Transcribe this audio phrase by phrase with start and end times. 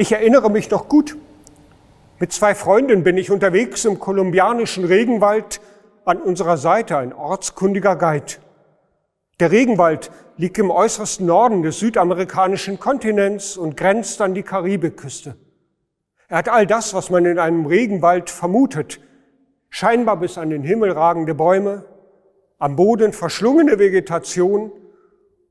[0.00, 1.16] Ich erinnere mich noch gut.
[2.20, 5.60] Mit zwei Freunden bin ich unterwegs im kolumbianischen Regenwald,
[6.04, 8.34] an unserer Seite ein ortskundiger Guide.
[9.40, 15.36] Der Regenwald liegt im äußersten Norden des südamerikanischen Kontinents und grenzt an die Karibikküste.
[16.28, 19.00] Er hat all das, was man in einem Regenwald vermutet.
[19.68, 21.84] Scheinbar bis an den Himmel ragende Bäume,
[22.58, 24.72] am Boden verschlungene Vegetation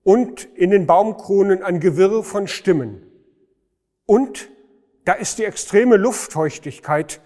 [0.04, 3.04] und in den Baumkronen ein Gewirr von Stimmen.
[4.06, 4.50] Und
[5.06, 7.22] da ist die extreme Luftfeuchtigkeit,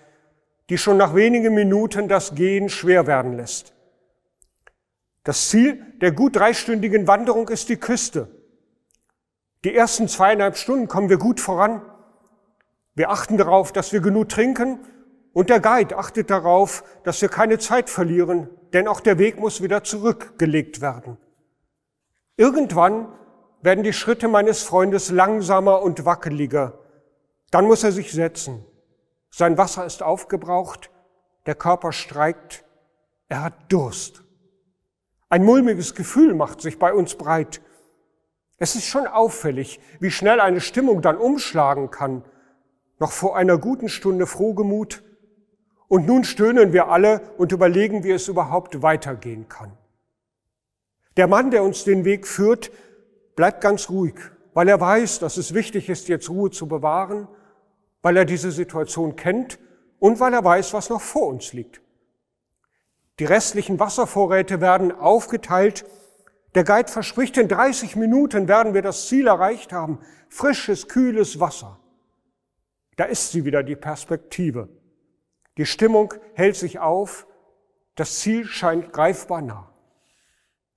[0.69, 3.73] die schon nach wenigen Minuten das Gehen schwer werden lässt.
[5.23, 8.27] Das Ziel der gut dreistündigen Wanderung ist die Küste.
[9.63, 11.81] Die ersten zweieinhalb Stunden kommen wir gut voran.
[12.95, 14.79] Wir achten darauf, dass wir genug trinken
[15.33, 19.61] und der Guide achtet darauf, dass wir keine Zeit verlieren, denn auch der Weg muss
[19.61, 21.17] wieder zurückgelegt werden.
[22.37, 23.07] Irgendwann
[23.61, 26.79] werden die Schritte meines Freundes langsamer und wackeliger.
[27.51, 28.65] Dann muss er sich setzen.
[29.29, 30.89] Sein Wasser ist aufgebraucht,
[31.45, 32.63] der Körper streikt,
[33.29, 34.23] er hat Durst.
[35.29, 37.61] Ein mulmiges Gefühl macht sich bei uns breit.
[38.57, 42.25] Es ist schon auffällig, wie schnell eine Stimmung dann umschlagen kann.
[42.99, 45.01] Noch vor einer guten Stunde frohgemut.
[45.91, 49.73] Und nun stöhnen wir alle und überlegen, wie es überhaupt weitergehen kann.
[51.17, 52.71] Der Mann, der uns den Weg führt,
[53.35, 54.15] bleibt ganz ruhig,
[54.53, 57.27] weil er weiß, dass es wichtig ist, jetzt Ruhe zu bewahren,
[58.01, 59.59] weil er diese Situation kennt
[59.99, 61.81] und weil er weiß, was noch vor uns liegt.
[63.19, 65.83] Die restlichen Wasservorräte werden aufgeteilt.
[66.55, 69.99] Der Guide verspricht, in 30 Minuten werden wir das Ziel erreicht haben.
[70.29, 71.81] Frisches, kühles Wasser.
[72.95, 74.69] Da ist sie wieder, die Perspektive.
[75.57, 77.27] Die Stimmung hält sich auf.
[77.95, 79.73] Das Ziel scheint greifbar nah.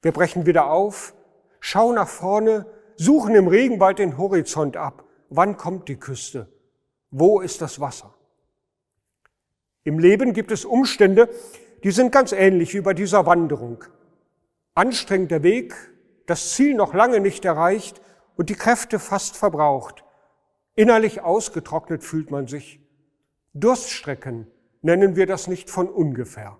[0.03, 1.15] Wir brechen wieder auf,
[1.61, 5.05] schauen nach vorne, suchen im Regenwald den Horizont ab.
[5.31, 6.49] Wann kommt die Küste?
[7.11, 8.15] Wo ist das Wasser?
[9.85, 11.29] Im Leben gibt es Umstände,
[11.85, 13.85] die sind ganz ähnlich wie bei dieser Wanderung.
[14.75, 15.75] Anstrengender Weg,
[16.27, 18.01] das Ziel noch lange nicht erreicht
[18.37, 20.05] und die Kräfte fast verbraucht.
[20.75, 22.81] Innerlich ausgetrocknet fühlt man sich.
[23.53, 24.51] Durststrecken
[24.85, 26.59] nennen wir das nicht von ungefähr.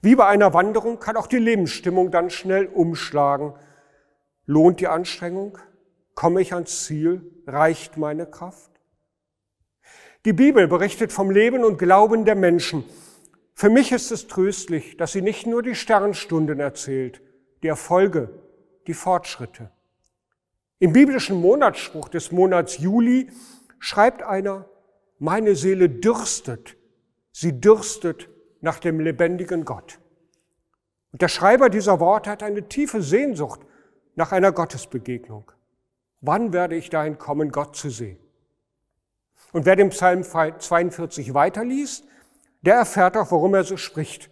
[0.00, 3.54] Wie bei einer Wanderung kann auch die Lebensstimmung dann schnell umschlagen.
[4.46, 5.58] Lohnt die Anstrengung?
[6.14, 7.22] Komme ich ans Ziel?
[7.46, 8.70] Reicht meine Kraft?
[10.24, 12.84] Die Bibel berichtet vom Leben und Glauben der Menschen.
[13.54, 17.22] Für mich ist es tröstlich, dass sie nicht nur die Sternstunden erzählt,
[17.62, 18.30] die Erfolge,
[18.86, 19.70] die Fortschritte.
[20.78, 23.30] Im biblischen Monatsspruch des Monats Juli
[23.78, 24.68] schreibt einer,
[25.18, 26.75] meine Seele dürstet,
[27.36, 28.30] sie dürstet
[28.62, 29.98] nach dem lebendigen Gott.
[31.12, 33.60] Und der Schreiber dieser Worte hat eine tiefe Sehnsucht
[34.14, 35.52] nach einer Gottesbegegnung.
[36.22, 38.18] Wann werde ich dahin kommen, Gott zu sehen?
[39.52, 42.06] Und wer den Psalm 42 weiterliest,
[42.62, 44.30] der erfährt auch, warum er so spricht.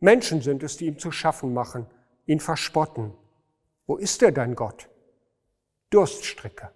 [0.00, 1.86] Menschen sind es, die ihm zu schaffen machen,
[2.26, 3.14] ihn verspotten.
[3.86, 4.90] Wo ist er dein Gott?
[5.88, 6.70] Durststrecke.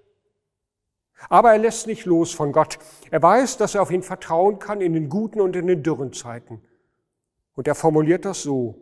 [1.28, 2.78] Aber er lässt nicht los von Gott.
[3.10, 6.12] Er weiß, dass er auf ihn vertrauen kann in den guten und in den dürren
[6.12, 6.62] Zeiten.
[7.54, 8.76] Und er formuliert das so.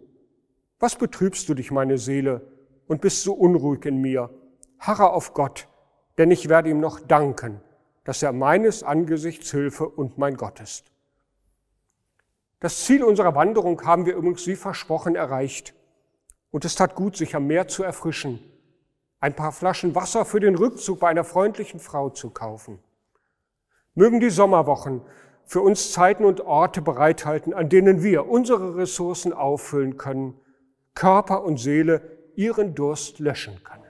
[0.78, 2.52] Was betrübst du dich, meine Seele,
[2.86, 4.30] und bist so unruhig in mir?
[4.78, 5.68] Harre auf Gott,
[6.16, 7.60] denn ich werde ihm noch danken,
[8.04, 10.92] dass er meines Angesichts Hilfe und mein Gott ist.
[12.60, 15.74] Das Ziel unserer Wanderung haben wir übrigens wie versprochen erreicht.
[16.50, 18.40] Und es tat gut, sich am Meer zu erfrischen,
[19.20, 22.78] ein paar Flaschen Wasser für den Rückzug bei einer freundlichen Frau zu kaufen.
[23.94, 25.02] Mögen die Sommerwochen
[25.44, 30.38] für uns Zeiten und Orte bereithalten, an denen wir unsere Ressourcen auffüllen können,
[30.94, 32.02] Körper und Seele
[32.36, 33.87] ihren Durst löschen können.